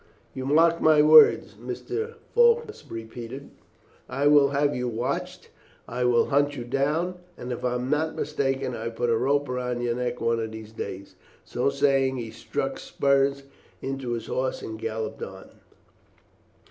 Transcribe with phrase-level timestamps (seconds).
[0.33, 2.15] "You mark my words," Mr.
[2.33, 3.51] Faulkner repeated.
[4.09, 5.51] "I will have you watched,
[5.87, 9.09] and I will hunt you down, and if I am not mistaken I will put
[9.11, 11.13] a rope round your neck one of these days."
[11.45, 13.43] So saying, he struck spurs
[13.79, 15.51] into his horse and galloped on.